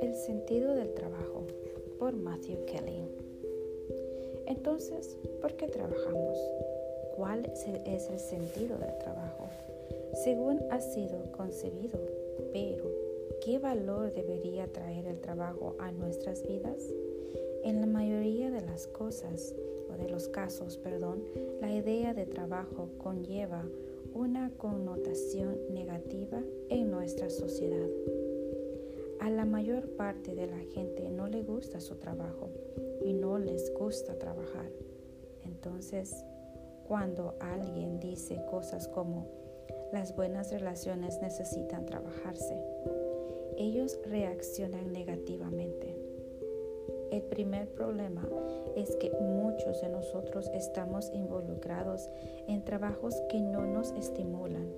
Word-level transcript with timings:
El 0.00 0.14
sentido 0.14 0.74
del 0.74 0.94
trabajo 0.94 1.42
por 1.98 2.14
Matthew 2.14 2.64
Kelly. 2.66 3.08
Entonces, 4.46 5.16
¿por 5.40 5.54
qué 5.54 5.66
trabajamos? 5.66 6.38
¿Cuál 7.16 7.44
es 7.86 8.08
el 8.08 8.20
sentido 8.20 8.78
del 8.78 8.96
trabajo? 8.98 9.48
Según 10.22 10.60
ha 10.70 10.80
sido 10.80 11.32
concebido, 11.32 11.98
pero 12.52 12.84
¿qué 13.44 13.58
valor 13.58 14.12
debería 14.12 14.68
traer 14.68 15.06
el 15.06 15.20
trabajo 15.20 15.74
a 15.80 15.90
nuestras 15.90 16.46
vidas? 16.46 16.84
En 17.64 17.80
la 17.80 17.86
mayoría 17.86 18.50
de 18.52 18.60
las 18.60 18.86
cosas, 18.86 19.56
o 19.92 19.96
de 19.96 20.08
los 20.08 20.28
casos, 20.28 20.76
perdón, 20.76 21.24
la 21.60 21.72
idea 21.72 22.14
de 22.14 22.26
trabajo 22.26 22.90
conlleva 22.98 23.64
una 24.20 24.50
connotación 24.50 25.56
negativa 25.72 26.42
en 26.68 26.90
nuestra 26.90 27.30
sociedad. 27.30 27.88
A 29.18 29.30
la 29.30 29.46
mayor 29.46 29.96
parte 29.96 30.34
de 30.34 30.46
la 30.46 30.58
gente 30.74 31.08
no 31.08 31.26
le 31.26 31.42
gusta 31.42 31.80
su 31.80 31.94
trabajo 31.94 32.50
y 33.02 33.14
no 33.14 33.38
les 33.38 33.72
gusta 33.72 34.18
trabajar. 34.18 34.70
Entonces, 35.42 36.22
cuando 36.86 37.34
alguien 37.40 37.98
dice 37.98 38.44
cosas 38.50 38.88
como 38.88 39.26
las 39.90 40.14
buenas 40.14 40.50
relaciones 40.50 41.18
necesitan 41.22 41.86
trabajarse, 41.86 42.62
ellos 43.56 43.98
reaccionan 44.04 44.92
negativamente. 44.92 45.96
El 47.10 47.22
primer 47.22 47.68
problema 47.68 48.26
es 48.76 48.94
que 48.96 49.10
muchos 49.20 49.80
de 49.80 49.88
nosotros 49.88 50.48
estamos 50.54 51.10
involucrados 51.12 52.08
en 52.46 52.64
trabajos 52.64 53.14
que 53.28 53.40
no 53.40 53.66
nos 53.66 53.90
estimulan 53.92 54.68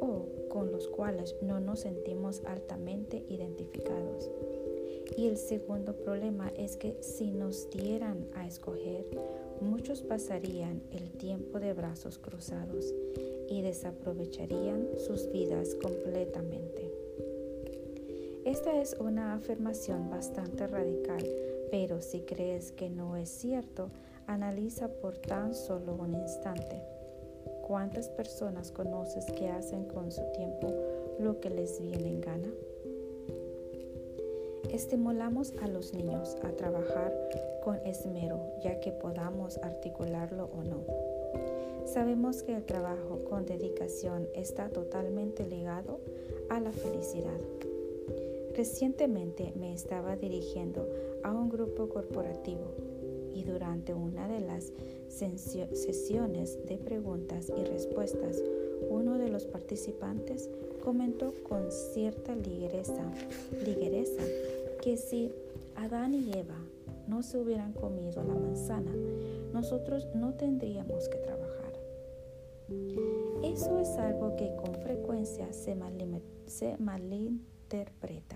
o 0.00 0.26
con 0.50 0.70
los 0.70 0.86
cuales 0.88 1.34
no 1.40 1.60
nos 1.60 1.80
sentimos 1.80 2.42
altamente 2.44 3.24
identificados. 3.28 4.30
Y 5.16 5.28
el 5.28 5.38
segundo 5.38 5.94
problema 5.96 6.52
es 6.56 6.76
que 6.76 6.96
si 7.00 7.30
nos 7.30 7.70
dieran 7.70 8.28
a 8.34 8.46
escoger, 8.46 9.06
muchos 9.60 10.02
pasarían 10.02 10.82
el 10.92 11.10
tiempo 11.12 11.58
de 11.58 11.72
brazos 11.72 12.18
cruzados 12.18 12.94
y 13.48 13.62
desaprovecharían 13.62 14.88
sus 14.98 15.30
vidas 15.32 15.74
completamente. 15.74 16.92
Esta 18.44 18.80
es 18.80 18.96
una 19.00 19.34
afirmación 19.34 20.10
bastante 20.10 20.66
radical 20.66 21.24
pero 21.70 22.00
si 22.00 22.20
crees 22.20 22.72
que 22.72 22.90
no 22.90 23.16
es 23.16 23.28
cierto, 23.28 23.90
analiza 24.26 24.88
por 24.88 25.16
tan 25.18 25.54
solo 25.54 25.94
un 25.94 26.14
instante. 26.14 26.82
¿Cuántas 27.66 28.08
personas 28.08 28.72
conoces 28.72 29.26
que 29.32 29.48
hacen 29.48 29.84
con 29.84 30.10
su 30.10 30.22
tiempo 30.32 30.72
lo 31.18 31.40
que 31.40 31.50
les 31.50 31.80
viene 31.80 32.08
en 32.08 32.20
gana? 32.20 32.48
Estimulamos 34.70 35.54
a 35.62 35.66
los 35.66 35.94
niños 35.94 36.36
a 36.42 36.50
trabajar 36.52 37.12
con 37.64 37.76
esmero, 37.86 38.40
ya 38.62 38.80
que 38.80 38.92
podamos 38.92 39.58
articularlo 39.58 40.50
o 40.56 40.62
no. 40.62 40.84
Sabemos 41.86 42.42
que 42.42 42.54
el 42.54 42.64
trabajo 42.64 43.24
con 43.28 43.46
dedicación 43.46 44.28
está 44.34 44.68
totalmente 44.68 45.46
ligado 45.46 46.00
a 46.50 46.60
la 46.60 46.72
felicidad. 46.72 47.38
Recientemente 48.58 49.54
me 49.54 49.72
estaba 49.72 50.16
dirigiendo 50.16 50.84
a 51.22 51.30
un 51.30 51.48
grupo 51.48 51.88
corporativo 51.88 52.74
y 53.32 53.44
durante 53.44 53.94
una 53.94 54.26
de 54.26 54.40
las 54.40 54.72
sesiones 55.08 56.58
de 56.66 56.76
preguntas 56.76 57.52
y 57.56 57.62
respuestas, 57.62 58.42
uno 58.90 59.16
de 59.16 59.28
los 59.28 59.46
participantes 59.46 60.50
comentó 60.82 61.34
con 61.48 61.70
cierta 61.70 62.34
ligereza, 62.34 63.04
que 64.82 64.96
si 64.96 65.30
Adán 65.76 66.14
y 66.14 66.32
Eva 66.32 66.58
no 67.06 67.22
se 67.22 67.38
hubieran 67.38 67.72
comido 67.72 68.24
la 68.24 68.34
manzana, 68.34 68.92
nosotros 69.52 70.08
no 70.16 70.34
tendríamos 70.34 71.08
que 71.08 71.18
trabajar. 71.18 71.74
Eso 73.44 73.78
es 73.78 73.90
algo 73.90 74.34
que 74.34 74.52
con 74.56 74.74
frecuencia 74.82 75.46
se 75.52 75.76
malinterpreta. 76.76 78.27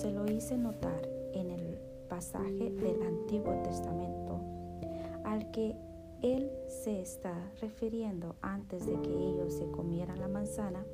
Se 0.00 0.10
lo 0.10 0.24
hice 0.24 0.56
notar 0.56 1.06
en 1.34 1.50
el 1.50 1.78
pasaje 2.08 2.70
del 2.70 3.02
Antiguo 3.02 3.52
Testamento, 3.62 4.40
al 5.24 5.50
que 5.50 5.76
él 6.22 6.50
se 6.68 7.02
está 7.02 7.34
refiriendo 7.60 8.34
antes 8.40 8.86
de 8.86 8.98
que 9.02 9.10
ellos 9.10 9.52
se 9.52 9.70
comieran 9.70 10.18
la 10.18 10.28
manzana, 10.28 10.86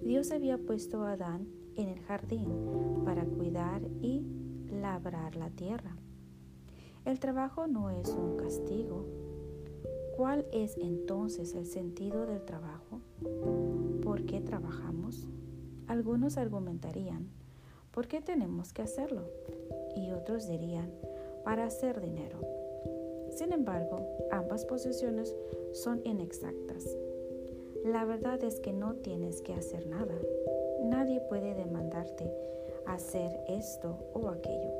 Dios 0.00 0.30
había 0.30 0.56
puesto 0.56 1.02
a 1.02 1.12
Adán 1.12 1.46
en 1.76 1.90
el 1.90 2.00
jardín 2.00 2.48
para 3.04 3.26
cuidar 3.26 3.82
y 4.00 4.24
labrar 4.70 5.36
la 5.36 5.50
tierra. 5.50 5.94
El 7.04 7.20
trabajo 7.20 7.66
no 7.66 7.90
es 7.90 8.08
un 8.08 8.38
castigo. 8.38 9.04
¿Cuál 10.16 10.46
es 10.52 10.78
entonces 10.78 11.54
el 11.54 11.66
sentido 11.66 12.24
del 12.24 12.46
trabajo? 12.46 13.02
¿Por 14.02 14.24
qué 14.24 14.40
trabajamos? 14.40 15.28
Algunos 15.86 16.38
argumentarían, 16.38 17.28
¿por 17.92 18.06
qué 18.08 18.20
tenemos 18.20 18.72
que 18.72 18.82
hacerlo? 18.82 19.22
Y 19.96 20.10
otros 20.12 20.46
dirían, 20.48 20.92
para 21.44 21.66
hacer 21.66 22.00
dinero. 22.00 22.38
Sin 23.30 23.52
embargo, 23.52 24.00
ambas 24.30 24.64
posiciones 24.64 25.34
son 25.72 26.00
inexactas. 26.04 26.96
La 27.84 28.04
verdad 28.04 28.42
es 28.42 28.60
que 28.60 28.72
no 28.72 28.94
tienes 28.96 29.42
que 29.42 29.54
hacer 29.54 29.86
nada. 29.86 30.14
Nadie 30.82 31.20
puede 31.20 31.54
demandarte 31.54 32.30
hacer 32.86 33.30
esto 33.48 33.96
o 34.14 34.28
aquello. 34.28 34.72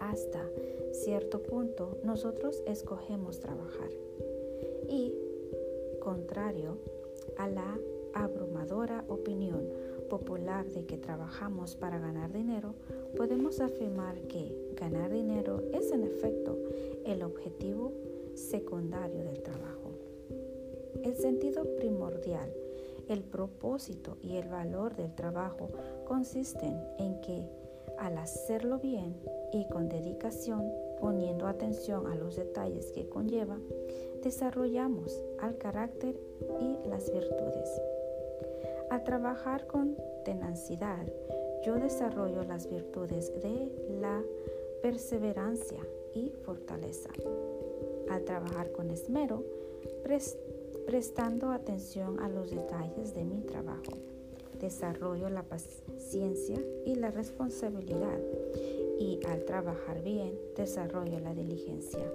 Hasta 0.00 0.44
cierto 0.92 1.42
punto, 1.42 1.98
nosotros 2.04 2.62
escogemos 2.66 3.40
trabajar. 3.40 3.90
Y, 4.88 5.14
contrario 6.00 6.78
a 7.38 7.48
la 7.48 7.78
abrumadora 8.12 9.04
opinión 9.08 9.68
popular 10.18 10.64
de 10.66 10.86
que 10.86 10.96
trabajamos 10.96 11.74
para 11.74 11.98
ganar 11.98 12.32
dinero, 12.32 12.76
podemos 13.16 13.58
afirmar 13.58 14.14
que 14.28 14.54
ganar 14.76 15.10
dinero 15.10 15.60
es 15.72 15.90
en 15.90 16.04
efecto 16.04 16.56
el 17.04 17.24
objetivo 17.24 17.92
secundario 18.34 19.24
del 19.24 19.42
trabajo. 19.42 19.90
El 21.02 21.16
sentido 21.16 21.64
primordial, 21.74 22.48
el 23.08 23.24
propósito 23.24 24.16
y 24.22 24.36
el 24.36 24.46
valor 24.48 24.94
del 24.94 25.12
trabajo 25.16 25.70
consisten 26.06 26.80
en 26.98 27.20
que 27.20 27.48
al 27.98 28.16
hacerlo 28.18 28.78
bien 28.78 29.16
y 29.52 29.66
con 29.66 29.88
dedicación, 29.88 30.70
poniendo 31.00 31.48
atención 31.48 32.06
a 32.06 32.14
los 32.14 32.36
detalles 32.36 32.92
que 32.92 33.08
conlleva, 33.08 33.58
desarrollamos 34.22 35.20
al 35.40 35.58
carácter 35.58 36.16
y 36.60 36.88
las 36.88 37.12
virtudes. 37.12 37.80
Al 38.94 39.02
trabajar 39.02 39.66
con 39.66 39.96
tenacidad, 40.24 41.04
yo 41.66 41.74
desarrollo 41.74 42.44
las 42.44 42.70
virtudes 42.70 43.32
de 43.42 43.68
la 44.00 44.22
perseverancia 44.82 45.80
y 46.14 46.30
fortaleza. 46.44 47.10
Al 48.08 48.22
trabajar 48.22 48.70
con 48.70 48.90
esmero, 48.90 49.42
prestando 50.86 51.50
atención 51.50 52.20
a 52.20 52.28
los 52.28 52.52
detalles 52.52 53.16
de 53.16 53.24
mi 53.24 53.40
trabajo, 53.40 53.98
desarrollo 54.60 55.28
la 55.28 55.42
paciencia 55.42 56.62
y 56.86 56.94
la 56.94 57.10
responsabilidad 57.10 58.20
y 59.00 59.18
al 59.26 59.44
trabajar 59.44 60.04
bien, 60.04 60.38
desarrollo 60.56 61.18
la 61.18 61.34
diligencia. 61.34 62.08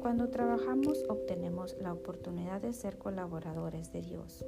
Cuando 0.00 0.28
trabajamos 0.28 1.04
obtenemos 1.08 1.76
la 1.80 1.92
oportunidad 1.92 2.62
de 2.62 2.72
ser 2.72 2.98
colaboradores 2.98 3.92
de 3.92 4.02
Dios. 4.02 4.44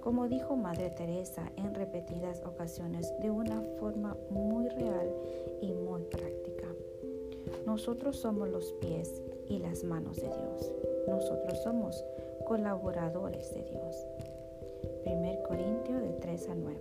Como 0.00 0.28
dijo 0.28 0.56
Madre 0.56 0.90
Teresa 0.90 1.52
en 1.56 1.74
repetidas 1.74 2.42
ocasiones 2.44 3.12
de 3.20 3.30
una 3.30 3.62
forma 3.78 4.16
muy 4.30 4.68
real 4.68 5.14
y 5.60 5.72
muy 5.72 6.02
práctica, 6.02 6.66
nosotros 7.66 8.16
somos 8.16 8.48
los 8.48 8.72
pies 8.74 9.22
y 9.48 9.58
las 9.58 9.84
manos 9.84 10.16
de 10.16 10.28
Dios. 10.28 10.72
Nosotros 11.06 11.62
somos 11.62 12.04
colaboradores 12.44 13.54
de 13.54 13.62
Dios. 13.62 14.06
1 15.06 15.42
Corintio 15.46 15.98
de 16.00 16.12
3 16.20 16.48
a 16.48 16.54
9. 16.54 16.80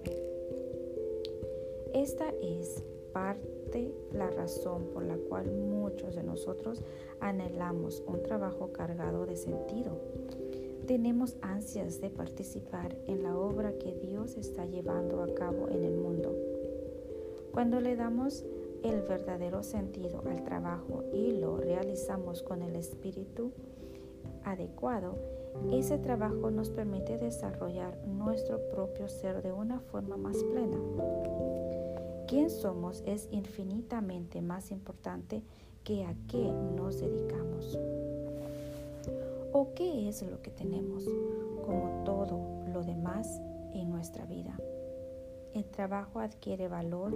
Esta 1.94 2.34
es 2.42 2.84
parte 3.14 3.94
la 4.14 4.30
razón 4.30 4.86
por 4.94 5.04
la 5.04 5.18
cual 5.18 5.52
muchos 5.52 6.16
de 6.16 6.24
nosotros 6.24 6.82
anhelamos 7.20 8.02
un 8.08 8.24
trabajo 8.24 8.72
cargado 8.72 9.26
de 9.26 9.36
sentido 9.36 9.92
tenemos 10.88 11.38
ansias 11.42 12.02
de 12.02 12.10
participar 12.10 12.96
en 13.08 13.24
la 13.24 13.38
obra 13.38 13.74
que 13.78 13.94
Dios 13.94 14.38
está 14.38 14.66
llevando 14.66 15.22
a 15.24 15.34
cabo 15.34 15.70
en 15.70 15.84
el 15.84 15.96
mundo. 15.96 16.36
Cuando 17.52 17.80
le 17.80 17.96
damos 17.96 18.46
el 18.84 19.02
verdadero 19.02 19.64
sentido 19.64 20.24
al 20.26 20.44
trabajo 20.44 21.04
y 21.14 21.34
lo 21.34 21.58
realizamos 21.58 22.42
con 22.42 22.62
el 22.62 22.76
espíritu 22.76 23.52
adecuado, 24.44 25.18
ese 25.72 25.98
trabajo 25.98 26.50
nos 26.50 26.70
permite 26.70 27.18
desarrollar 27.18 27.98
nuestro 28.08 28.60
propio 28.70 29.08
ser 29.08 29.42
de 29.42 29.52
una 29.52 29.80
forma 29.80 30.18
más 30.18 30.38
plena. 30.52 30.78
Quién 32.28 32.50
somos 32.50 33.04
es 33.06 33.28
infinitamente 33.32 34.42
más 34.42 34.72
importante 34.72 35.44
que 35.84 36.06
a 36.06 36.16
qué 36.28 36.52
nos 36.76 37.00
dedicamos. 37.00 37.78
¿O 39.54 39.74
qué 39.74 40.08
es 40.08 40.22
lo 40.24 40.42
que 40.42 40.50
tenemos, 40.50 41.04
como 41.66 42.04
todo 42.06 42.66
lo 42.72 42.84
demás 42.84 43.42
en 43.74 43.90
nuestra 43.90 44.26
vida? 44.26 44.58
El 45.54 45.66
trabajo 45.66 46.20
adquiere 46.22 46.70
valor 46.70 47.14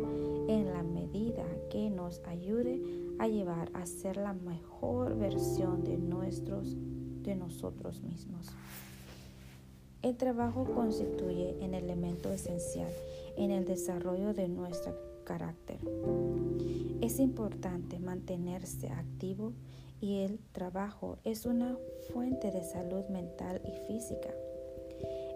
en 0.49 0.73
la 0.73 0.83
medida 0.83 1.45
que 1.69 1.89
nos 1.89 2.21
ayude 2.25 2.81
a 3.19 3.29
llevar 3.29 3.71
a 3.73 3.85
ser 3.85 4.17
la 4.17 4.33
mejor 4.33 5.17
versión 5.17 5.85
de, 5.85 5.97
nuestros, 5.97 6.75
de 7.23 7.35
nosotros 7.35 8.01
mismos. 8.01 8.47
El 10.01 10.17
trabajo 10.17 10.65
constituye 10.65 11.57
un 11.61 11.73
elemento 11.73 12.31
esencial 12.31 12.91
en 13.37 13.51
el 13.51 13.63
desarrollo 13.63 14.33
de 14.33 14.49
nuestro 14.49 14.93
carácter. 15.23 15.79
Es 16.99 17.19
importante 17.19 17.97
mantenerse 17.99 18.89
activo 18.89 19.53
y 20.01 20.23
el 20.23 20.39
trabajo 20.51 21.17
es 21.23 21.45
una 21.45 21.77
fuente 22.11 22.51
de 22.51 22.63
salud 22.63 23.05
mental 23.09 23.61
y 23.63 23.87
física. 23.87 24.33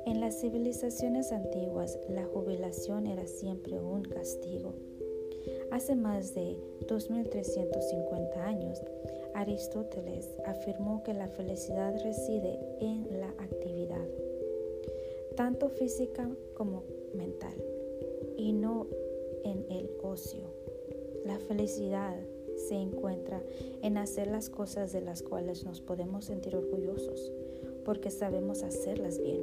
En 0.05 0.21
las 0.21 0.39
civilizaciones 0.39 1.31
antiguas, 1.31 1.97
la 2.09 2.25
jubilación 2.25 3.07
era 3.07 3.27
siempre 3.27 3.79
un 3.79 4.03
castigo. 4.03 4.73
Hace 5.71 5.95
más 5.95 6.33
de 6.33 6.57
2350 6.87 8.45
años, 8.45 8.81
Aristóteles 9.35 10.27
afirmó 10.45 11.03
que 11.03 11.13
la 11.13 11.27
felicidad 11.27 11.93
reside 12.03 12.59
en 12.79 13.19
la 13.19 13.29
actividad, 13.29 14.07
tanto 15.35 15.69
física 15.69 16.29
como 16.55 16.83
mental, 17.13 17.55
y 18.37 18.53
no 18.53 18.87
en 19.43 19.65
el 19.69 19.89
ocio. 20.01 20.43
La 21.25 21.37
felicidad 21.39 22.17
se 22.67 22.75
encuentra 22.75 23.41
en 23.81 23.97
hacer 23.97 24.27
las 24.27 24.49
cosas 24.49 24.91
de 24.91 25.01
las 25.01 25.23
cuales 25.23 25.63
nos 25.63 25.81
podemos 25.81 26.25
sentir 26.25 26.55
orgullosos, 26.55 27.31
porque 27.85 28.11
sabemos 28.11 28.63
hacerlas 28.63 29.19
bien 29.19 29.41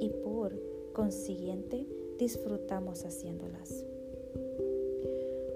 y 0.00 0.10
por 0.10 0.52
consiguiente 0.92 1.86
disfrutamos 2.18 3.04
haciéndolas. 3.04 3.84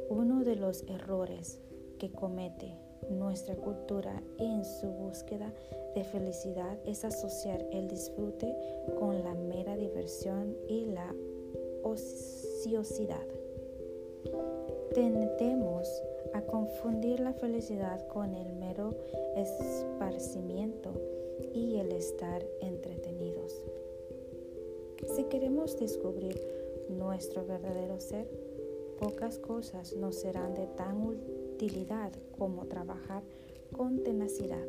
Uno 0.08 0.44
de 0.44 0.56
los 0.56 0.84
errores 0.88 1.58
que 1.98 2.10
comete 2.10 2.76
nuestra 3.10 3.54
cultura 3.56 4.22
en 4.38 4.64
su 4.64 4.88
búsqueda 4.88 5.52
de 5.94 6.04
felicidad 6.04 6.78
es 6.86 7.04
asociar 7.04 7.64
el 7.72 7.88
disfrute 7.88 8.54
con 8.98 9.22
la 9.22 9.34
mera 9.34 9.76
diversión 9.76 10.56
y 10.68 10.86
la 10.86 11.14
ociosidad. 11.82 13.26
Tendemos 14.94 15.88
a 16.34 16.42
confundir 16.42 17.20
la 17.20 17.32
felicidad 17.32 18.06
con 18.08 18.34
el 18.34 18.52
mero 18.54 18.90
esparcimiento 19.36 20.92
y 21.54 21.76
el 21.76 21.92
estar 21.92 22.44
entretenidos. 22.60 23.64
Si 25.14 25.24
queremos 25.24 25.78
descubrir 25.78 26.40
nuestro 26.88 27.46
verdadero 27.46 28.00
ser, 28.00 28.28
pocas 28.98 29.38
cosas 29.38 29.94
nos 29.96 30.16
serán 30.16 30.54
de 30.54 30.66
tan 30.66 31.06
utilidad 31.06 32.12
como 32.36 32.66
trabajar 32.66 33.22
con 33.76 34.02
tenacidad. 34.02 34.66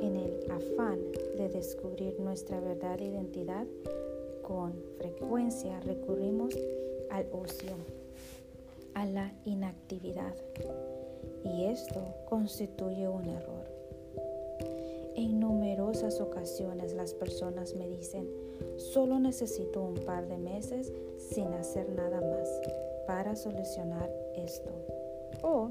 En 0.00 0.16
el 0.16 0.50
afán 0.50 1.00
de 1.36 1.48
descubrir 1.48 2.18
nuestra 2.20 2.60
verdadera 2.60 3.04
identidad, 3.04 3.66
con 4.42 4.74
frecuencia 4.96 5.78
recurrimos 5.80 6.54
al 7.10 7.26
ocio, 7.32 7.74
a 8.94 9.06
la 9.06 9.32
inactividad, 9.44 10.34
y 11.44 11.64
esto 11.64 12.00
constituye 12.28 13.08
un 13.08 13.26
error. 13.28 13.70
En 15.14 15.40
numerosas 15.40 16.20
ocasiones 16.20 16.94
las 16.94 17.14
personas 17.14 17.74
me 17.74 17.88
dicen, 17.88 18.28
solo 18.76 19.18
necesito 19.18 19.82
un 19.82 19.94
par 19.94 20.26
de 20.26 20.38
meses 20.38 20.92
sin 21.18 21.48
hacer 21.54 21.88
nada 21.90 22.20
más 22.20 22.48
para 23.06 23.36
solucionar 23.36 24.10
esto. 24.36 24.70
O 25.42 25.70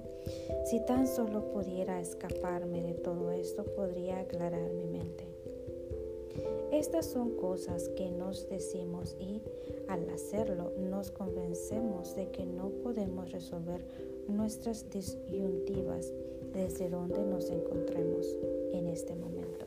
si 0.66 0.80
tan 0.86 1.08
solo 1.08 1.52
pudiera 1.52 2.00
escaparme 2.00 2.82
de 2.82 2.94
todo 2.94 3.32
esto, 3.32 3.64
podría 3.64 4.20
aclarar 4.20 4.72
mi 4.74 4.86
mente. 4.86 5.31
Estas 6.72 7.06
son 7.06 7.32
cosas 7.36 7.90
que 7.98 8.10
nos 8.10 8.48
decimos 8.48 9.18
y 9.20 9.42
al 9.90 10.10
hacerlo 10.10 10.72
nos 10.80 11.12
convencemos 11.12 12.16
de 12.16 12.32
que 12.32 12.46
no 12.46 12.70
podemos 12.70 13.32
resolver 13.34 13.86
nuestras 14.30 14.90
disyuntivas 14.90 16.14
desde 16.54 16.90
donde 16.90 17.26
nos 17.26 17.50
encontremos 17.50 18.26
en 18.72 18.88
este 18.88 19.16
momento. 19.16 19.66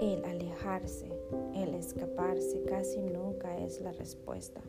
El 0.00 0.24
alejarse, 0.24 1.06
el 1.54 1.74
escaparse 1.74 2.62
casi 2.64 2.98
nunca 3.00 3.56
es 3.58 3.80
la 3.80 3.92
respuesta. 3.92 4.60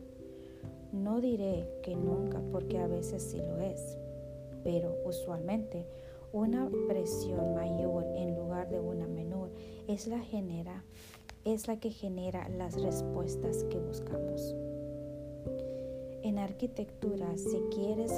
No 0.92 1.20
diré 1.20 1.68
que 1.82 1.96
nunca 1.96 2.40
porque 2.52 2.78
a 2.78 2.86
veces 2.86 3.24
sí 3.24 3.38
lo 3.38 3.60
es, 3.60 3.98
pero 4.62 4.94
usualmente 5.04 5.84
una 6.32 6.70
presión 6.86 7.54
mayor 7.54 8.04
en 8.14 8.36
lugar 8.36 8.70
de 8.70 8.78
una 8.78 9.06
es 9.88 10.06
la, 10.06 10.18
genera, 10.20 10.84
es 11.44 11.68
la 11.68 11.78
que 11.78 11.90
genera 11.90 12.48
las 12.48 12.80
respuestas 12.80 13.64
que 13.64 13.78
buscamos. 13.78 14.54
En 16.22 16.38
arquitectura, 16.38 17.36
si 17.36 17.60
quieres 17.74 18.12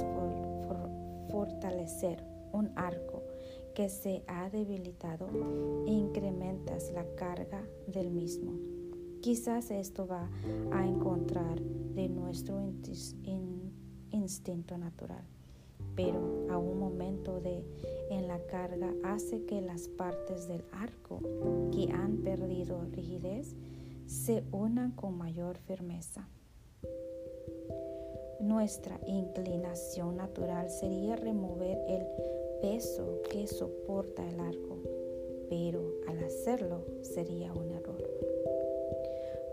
fortalecer 1.29 2.23
un 2.51 2.71
arco 2.75 3.23
que 3.75 3.89
se 3.89 4.23
ha 4.27 4.49
debilitado 4.49 5.29
incrementas 5.85 6.91
la 6.91 7.05
carga 7.15 7.63
del 7.87 8.09
mismo. 8.09 8.53
Quizás 9.21 9.71
esto 9.71 10.07
va 10.07 10.29
a 10.71 10.85
encontrar 10.85 11.61
de 11.61 12.09
nuestro 12.09 12.59
instinto 14.11 14.77
natural, 14.77 15.23
pero 16.01 16.47
a 16.49 16.57
un 16.57 16.79
momento 16.79 17.41
de 17.41 17.61
en 18.09 18.29
la 18.29 18.39
carga 18.45 18.93
hace 19.03 19.43
que 19.43 19.59
las 19.59 19.89
partes 19.89 20.47
del 20.47 20.63
arco 20.71 21.19
que 21.73 21.91
han 21.91 22.23
perdido 22.23 22.85
rigidez 22.93 23.53
se 24.05 24.45
unan 24.53 24.91
con 24.91 25.17
mayor 25.17 25.57
firmeza. 25.57 26.29
Nuestra 28.39 28.97
inclinación 29.07 30.15
natural 30.15 30.69
sería 30.69 31.17
remover 31.17 31.77
el 31.89 32.05
peso 32.61 33.21
que 33.29 33.45
soporta 33.47 34.25
el 34.25 34.39
arco, 34.39 34.77
pero 35.49 35.95
al 36.07 36.23
hacerlo 36.23 36.85
sería 37.01 37.51
un 37.51 37.71
error. 37.71 37.88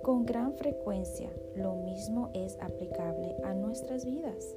Con 0.07 0.25
gran 0.25 0.55
frecuencia 0.55 1.33
lo 1.57 1.75
mismo 1.75 2.31
es 2.33 2.57
aplicable 2.61 3.35
a 3.43 3.55
nuestras 3.55 4.05
vidas. 4.05 4.55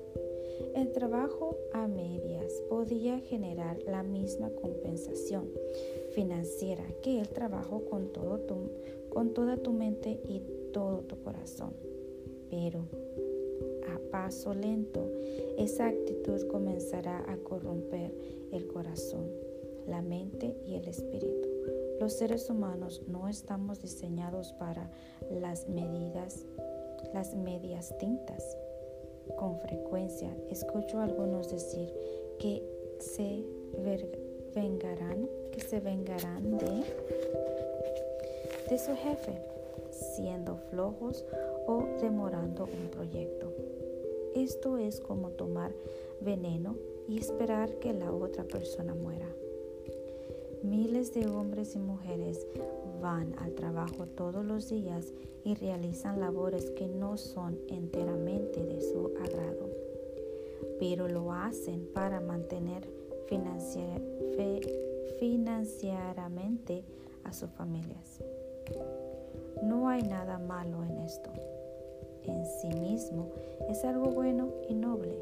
El 0.76 0.92
trabajo 0.92 1.58
a 1.74 1.88
medias 1.88 2.54
podría 2.70 3.18
generar 3.20 3.82
la 3.88 4.04
misma 4.04 4.52
compensación 4.52 5.50
financiera 6.12 6.84
que 7.02 7.20
el 7.20 7.30
trabajo 7.30 7.84
con, 7.90 8.14
todo 8.14 8.40
con 9.10 9.34
toda 9.34 9.58
tu 9.58 9.74
mente 9.74 10.22
y 10.28 10.44
todo 10.72 11.00
tu 11.00 11.20
corazón. 11.24 11.74
Pero 12.52 12.86
paso 14.12 14.54
lento, 14.54 15.10
esa 15.58 15.88
actitud 15.88 16.48
comenzará 16.48 17.24
a 17.32 17.38
corromper 17.38 18.14
el 18.52 18.68
corazón, 18.68 19.30
la 19.88 20.02
mente 20.02 20.56
y 20.66 20.76
el 20.76 20.88
espíritu. 20.88 21.49
Los 22.00 22.14
seres 22.14 22.50
humanos 22.50 23.02
no 23.08 23.28
estamos 23.28 23.82
diseñados 23.82 24.54
para 24.54 24.90
las 25.30 25.68
medidas, 25.68 26.46
las 27.14 27.36
medias 27.36 27.94
tintas. 27.98 28.58
Con 29.38 29.60
frecuencia 29.60 30.34
escucho 30.50 31.00
a 31.00 31.04
algunos 31.04 31.52
decir 31.52 31.94
que 32.40 32.64
se 33.00 33.46
vengarán, 34.56 35.28
que 35.52 35.60
se 35.60 35.82
vengarán 35.82 36.58
de, 36.58 36.84
de 38.70 38.78
su 38.78 38.96
jefe, 38.96 39.42
siendo 39.92 40.56
flojos 40.70 41.26
o 41.68 41.84
demorando 42.02 42.64
un 42.64 42.90
proyecto. 42.90 43.54
Esto 44.36 44.78
es 44.78 45.02
como 45.02 45.32
tomar 45.32 45.74
veneno 46.22 46.78
y 47.10 47.18
esperar 47.18 47.74
que 47.80 47.92
la 47.92 48.14
otra 48.14 48.46
persona 48.46 48.94
muera. 48.94 49.28
Miles 50.64 51.14
de 51.14 51.28
hombres 51.28 51.76
y 51.76 51.80
mujeres 51.80 52.46
van 53.02 53.34
al 53.40 53.54
trabajo 53.54 54.06
todos 54.08 54.44
los 54.44 54.70
días 54.70 55.14
y 55.46 55.56
realizan 55.56 56.20
labores 56.20 56.70
que 56.72 56.88
no 56.88 57.18
son 57.18 57.58
enteramente 57.70 58.66
de 58.66 58.82
su 58.82 59.12
agrado, 59.24 59.70
pero 60.80 61.08
lo 61.08 61.32
hacen 61.32 61.88
para 61.94 62.20
mantener 62.20 62.88
financieramente 65.20 66.84
a 67.24 67.32
sus 67.32 67.50
familias. 67.52 68.20
No 69.64 69.88
hay 69.88 70.02
nada 70.04 70.40
malo 70.40 70.84
en 70.84 70.98
esto. 70.98 71.32
En 72.24 72.46
sí 72.46 72.68
mismo 72.80 73.32
es 73.70 73.84
algo 73.86 74.10
bueno 74.10 74.50
y 74.68 74.74
noble, 74.76 75.16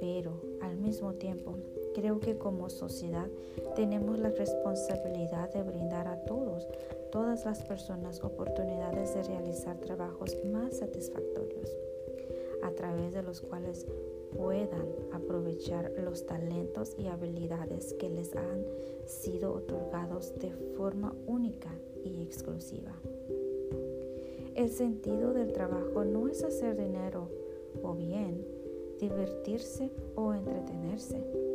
pero 0.00 0.40
al 0.62 0.76
mismo 0.76 1.12
tiempo 1.14 1.56
creo 1.94 2.20
que 2.20 2.36
como 2.36 2.68
sociedad 2.68 3.28
tenemos 3.76 4.18
la 4.18 4.30
responsabilidad 4.30 5.50
de 5.52 5.62
brindar 5.62 6.08
a 6.08 6.24
todos, 6.24 6.66
todas 7.10 7.44
las 7.44 7.62
personas, 7.62 8.22
oportunidades 8.22 9.14
de 9.14 9.22
realizar 9.22 9.78
trabajos 9.78 10.36
más 10.44 10.78
satisfactorios, 10.78 11.70
a 12.62 12.70
través 12.72 13.12
de 13.12 13.22
los 13.22 13.40
cuales 13.40 13.86
puedan 14.36 14.86
aprovechar 15.12 15.92
los 16.02 16.26
talentos 16.26 16.94
y 16.98 17.06
habilidades 17.06 17.94
que 17.94 18.10
les 18.10 18.34
han 18.34 18.64
sido 19.06 19.54
otorgados 19.54 20.34
de 20.40 20.50
forma 20.76 21.14
única 21.26 21.70
y 22.04 22.22
exclusiva. 22.22 22.92
El 24.54 24.70
sentido 24.70 25.32
del 25.32 25.52
trabajo 25.52 26.04
no 26.04 26.28
es 26.28 26.44
hacer 26.44 26.76
dinero 26.76 27.28
o 27.82 27.94
bien 27.94 28.44
divertirse 29.00 29.90
o 30.14 30.32
entretenerse. 30.32 31.53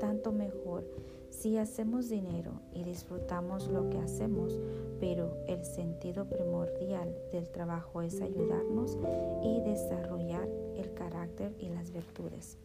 Tanto 0.00 0.32
mejor 0.32 0.84
si 1.30 1.58
hacemos 1.58 2.08
dinero 2.08 2.52
y 2.72 2.84
disfrutamos 2.84 3.68
lo 3.68 3.90
que 3.90 3.98
hacemos, 3.98 4.58
pero 5.00 5.36
el 5.46 5.64
sentido 5.64 6.24
primordial 6.24 7.14
del 7.32 7.48
trabajo 7.50 8.02
es 8.02 8.20
ayudarnos 8.20 8.96
y 9.42 9.60
desarrollar 9.60 10.48
el 10.76 10.94
carácter 10.94 11.54
y 11.58 11.68
las 11.68 11.92
virtudes, 11.92 12.58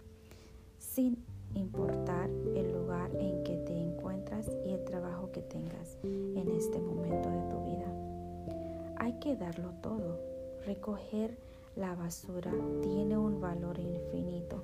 sin 0.77 1.23
importar 1.55 2.29
el 2.55 2.71
lugar 2.71 3.11
en 3.15 3.43
que 3.43 3.57
te 3.57 3.73
encuentras 3.73 4.49
y 4.65 4.73
el 4.73 4.83
trabajo 4.85 5.31
que 5.31 5.41
tengas 5.41 5.97
en 6.03 6.49
este 6.51 6.79
momento 6.79 7.29
de 7.29 7.41
tu 7.49 7.63
vida. 7.65 8.93
Hay 8.97 9.13
que 9.19 9.35
darlo 9.35 9.71
todo. 9.81 10.19
Recoger 10.65 11.37
la 11.75 11.93
basura 11.95 12.53
tiene 12.81 13.17
un 13.17 13.41
valor 13.41 13.77
infinito 13.79 14.63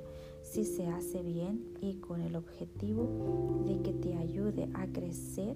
si 0.50 0.66
se 0.66 0.88
hace 0.88 1.22
bien 1.22 1.64
y 1.80 1.98
con 1.98 2.22
el 2.22 2.36
objetivo 2.36 3.64
de 3.68 3.82
que 3.84 3.94
te 3.94 4.16
ayude 4.16 4.68
a 4.74 4.88
crecer 4.88 5.56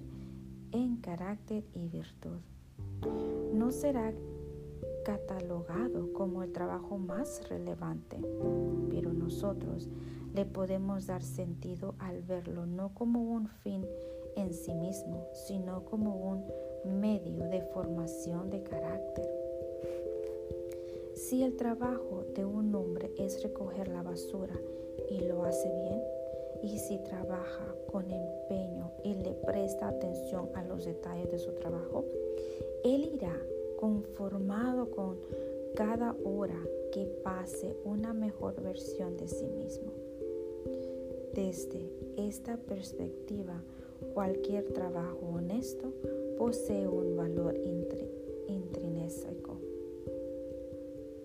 en 0.70 0.98
carácter 0.98 1.64
y 1.74 1.88
virtud. 1.88 2.38
No 3.52 3.72
será 3.72 4.12
catalogado 5.04 6.12
como 6.12 6.44
el 6.44 6.52
trabajo 6.52 6.96
más 6.96 7.48
relevante, 7.48 8.18
pero 8.88 9.12
nosotros 9.12 9.88
le 10.32 10.46
podemos 10.46 11.06
dar 11.06 11.22
sentido 11.22 11.96
al 11.98 12.22
verlo 12.22 12.64
no 12.64 12.94
como 12.94 13.20
un 13.20 13.48
fin 13.48 13.84
en 14.36 14.54
sí 14.54 14.74
mismo, 14.74 15.26
sino 15.32 15.84
como 15.84 16.14
un 16.14 17.00
medio 17.00 17.48
de 17.48 17.62
formación 17.72 18.48
de 18.48 18.62
carácter. 18.62 19.33
Si 21.24 21.42
el 21.42 21.56
trabajo 21.56 22.26
de 22.34 22.44
un 22.44 22.74
hombre 22.74 23.10
es 23.16 23.42
recoger 23.42 23.88
la 23.88 24.02
basura 24.02 24.60
y 25.08 25.20
lo 25.20 25.44
hace 25.44 25.70
bien, 25.70 26.02
y 26.62 26.78
si 26.78 26.98
trabaja 26.98 27.74
con 27.90 28.10
empeño 28.10 28.90
y 29.02 29.14
le 29.14 29.32
presta 29.32 29.88
atención 29.88 30.50
a 30.54 30.62
los 30.64 30.84
detalles 30.84 31.30
de 31.30 31.38
su 31.38 31.52
trabajo, 31.52 32.04
él 32.84 33.10
irá 33.14 33.34
conformado 33.80 34.90
con 34.90 35.16
cada 35.74 36.14
hora 36.24 36.62
que 36.92 37.06
pase 37.06 37.74
una 37.86 38.12
mejor 38.12 38.60
versión 38.60 39.16
de 39.16 39.26
sí 39.26 39.46
mismo. 39.46 39.92
Desde 41.32 41.90
esta 42.18 42.58
perspectiva, 42.58 43.62
cualquier 44.12 44.74
trabajo 44.74 45.20
honesto 45.36 45.90
posee 46.36 46.86
un 46.86 47.16
valor 47.16 47.56
intrínseco. 48.46 49.63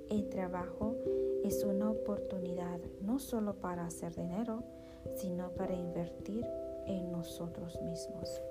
El 0.09 0.27
trabajo 0.29 0.95
es 1.43 1.63
una 1.63 1.91
oportunidad 1.91 2.79
no 3.01 3.19
solo 3.19 3.55
para 3.55 3.85
hacer 3.85 4.15
dinero, 4.15 4.63
sino 5.15 5.51
para 5.51 5.75
invertir 5.75 6.45
en 6.87 7.11
nosotros 7.11 7.79
mismos. 7.81 8.41